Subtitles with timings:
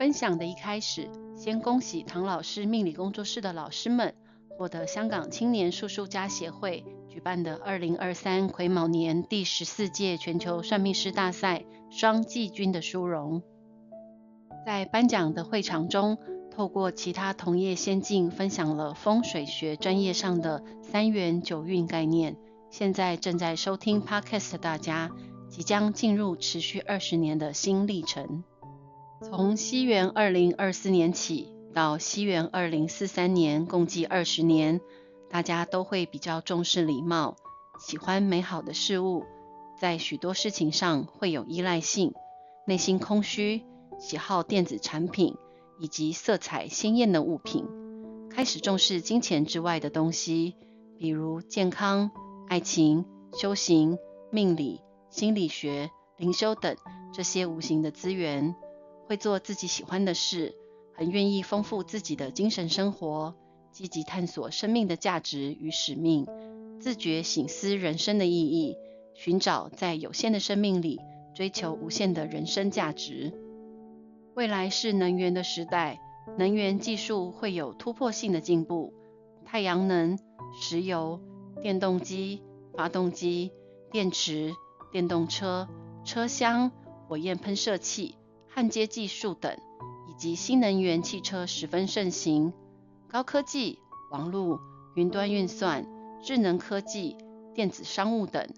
[0.00, 4.14] 分享的一开始，先恭喜唐老师命理工作室的老师们
[4.48, 13.42] 获得香港青年术数家协会举办的二零二三癸卯年第十四届全球算命师大赛双季军的殊荣。
[14.64, 16.16] 在颁奖的会场中，
[16.50, 22.38] 透过其他同业先进分享了风水学专业上的三元九运概念。
[22.70, 25.10] 现在正在收听 Podcast 大家，
[25.50, 28.42] 即将进入持续二十年的新历程。
[29.22, 34.80] 从西元二零二四年起到西元二零四三年，共计二十年，
[35.28, 37.36] 大家都会比较重视礼貌，
[37.78, 39.26] 喜欢美好的事物，
[39.78, 42.14] 在许多事情上会有依赖性，
[42.66, 43.62] 内心空虚，
[43.98, 45.36] 喜好电子产品
[45.78, 47.66] 以及色彩鲜艳的物品，
[48.30, 50.56] 开始重视金钱之外的东西，
[50.98, 52.10] 比如健康、
[52.48, 53.98] 爱情、修行、
[54.30, 54.80] 命理、
[55.10, 56.74] 心理学、灵修等
[57.12, 58.56] 这些无形的资源。
[59.10, 60.54] 会做自己喜欢的事，
[60.94, 63.34] 很愿意丰富自己的精神生活，
[63.72, 66.28] 积极探索生命的价值与使命，
[66.78, 68.76] 自觉醒思人生的意义，
[69.16, 71.00] 寻找在有限的生命里
[71.34, 73.32] 追求无限的人生价值。
[74.34, 76.00] 未来是能源的时代，
[76.38, 78.94] 能源技术会有突破性的进步，
[79.44, 80.20] 太阳能、
[80.60, 81.20] 石油、
[81.60, 82.44] 电动机、
[82.76, 83.50] 发动机、
[83.90, 84.52] 电池、
[84.92, 85.68] 电动车、
[86.04, 86.70] 车厢、
[87.08, 88.14] 火焰喷射器。
[88.52, 89.56] 焊接技术等，
[90.08, 92.52] 以及新能源汽车十分盛行。
[93.08, 93.78] 高科技、
[94.10, 94.60] 网络、
[94.96, 95.86] 云端运算、
[96.20, 97.16] 智能科技、
[97.54, 98.48] 电子商务等，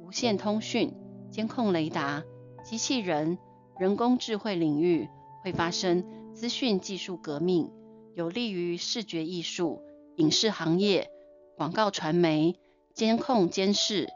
[0.00, 0.94] 无线通讯、
[1.30, 2.24] 监控雷达、
[2.64, 3.38] 机器人、
[3.78, 5.08] 人工智慧领域
[5.42, 7.70] 会发生资讯技术革命，
[8.14, 9.82] 有利于视觉艺术、
[10.16, 11.10] 影视行业、
[11.56, 12.58] 广告传媒、
[12.94, 14.08] 监控监视、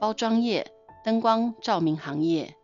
[0.00, 0.70] 包装业、
[1.04, 2.54] 灯光照明行业。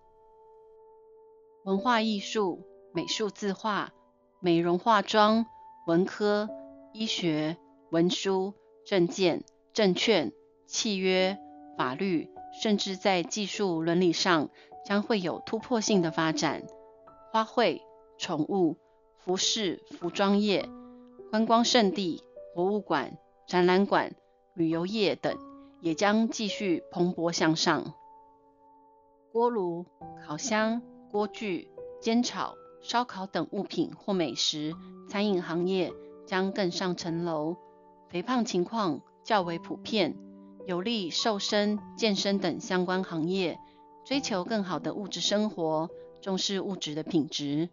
[1.64, 3.90] 文化艺术、美术字画、
[4.38, 5.46] 美容化妆、
[5.86, 6.50] 文科、
[6.92, 7.56] 医学、
[7.90, 8.52] 文书、
[8.84, 10.30] 证件、证券、
[10.66, 11.38] 契约、
[11.78, 12.28] 法律，
[12.62, 14.50] 甚至在技术伦理上
[14.84, 16.64] 将会有突破性的发展。
[17.32, 17.80] 花卉、
[18.18, 18.76] 宠物、
[19.16, 20.68] 服饰、服装业、
[21.30, 22.22] 观光胜地、
[22.54, 23.16] 博物馆、
[23.46, 24.14] 展览馆、
[24.52, 25.34] 旅游业等
[25.80, 27.94] 也将继续蓬勃向上。
[29.32, 29.86] 锅炉、
[30.26, 30.82] 烤箱。
[31.14, 31.68] 锅具、
[32.00, 34.74] 煎炒、烧烤等物品或美食，
[35.08, 35.92] 餐饮行业
[36.26, 37.54] 将更上层楼。
[38.08, 40.16] 肥胖情况较为普遍，
[40.66, 43.60] 有利瘦身、健身等相关行业，
[44.04, 45.88] 追求更好的物质生活，
[46.20, 47.68] 重视物质的品质。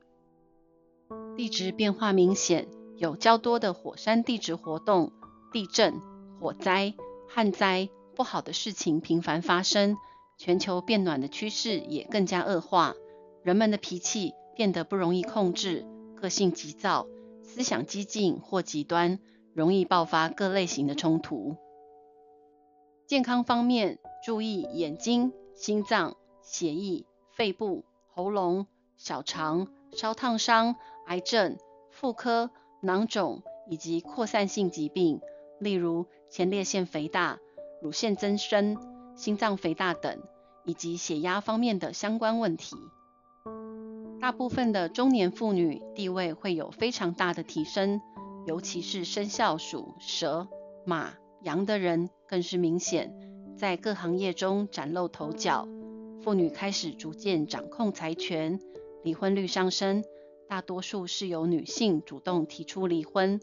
[1.35, 5.11] 地质变化明显，有较多的火山地质活动、
[5.51, 5.99] 地震、
[6.39, 6.93] 火灾、
[7.27, 9.97] 旱灾，不好的事情频繁发生。
[10.37, 12.93] 全球变暖的趋势也更加恶化。
[13.43, 15.85] 人们的脾气变得不容易控制，
[16.15, 17.07] 个性急躁，
[17.43, 19.19] 思想激进或极端，
[19.53, 21.57] 容易爆发各类型的冲突。
[23.07, 30.75] 健康方面，注意眼睛、心脏、血液、肺部、喉咙、小肠、烧烫伤、
[31.07, 31.57] 癌症、
[31.89, 35.19] 妇科、囊肿以及扩散性疾病，
[35.59, 37.39] 例如前列腺肥大、
[37.81, 38.77] 乳腺增生、
[39.15, 40.21] 心脏肥大等，
[40.63, 42.77] 以及血压方面的相关问题。
[44.21, 47.99] 大部分的中年妇女地位会有非常大的提升，
[48.45, 50.47] 尤其是生肖属蛇、
[50.85, 53.11] 马、羊的人更是明显，
[53.57, 55.67] 在各行业中崭露头角。
[56.21, 58.59] 妇女开始逐渐掌控财权，
[59.01, 60.03] 离婚率上升，
[60.47, 63.41] 大多数是由女性主动提出离婚。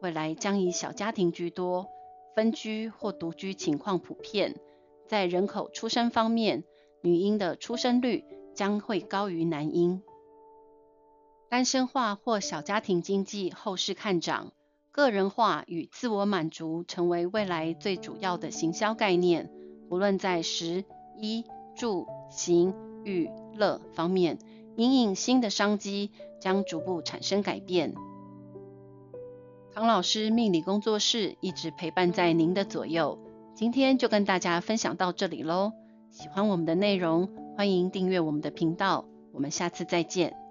[0.00, 1.86] 未来将以小家庭居多，
[2.34, 4.56] 分居或独居情况普遍。
[5.06, 6.64] 在人口出生方面，
[7.02, 8.24] 女婴的出生率
[8.54, 10.00] 将会高于男婴。
[11.54, 14.50] 单身化或小家庭经济后市看涨，
[14.90, 19.52] 个人化与自我满足成为未来最主要的行销概念。
[19.88, 20.84] 无论在食、
[21.16, 21.44] 衣、
[21.76, 24.40] 住、行、娱、乐方面，
[24.74, 27.94] 隐隐新的商机将逐步产生改变。
[29.72, 33.20] 唐老师命理工作室一直陪伴在您的左右，
[33.54, 35.70] 今天就跟大家分享到这里喽。
[36.10, 39.04] 喜欢我们的内容，欢迎订阅我们的频道。
[39.30, 40.43] 我们下次再见。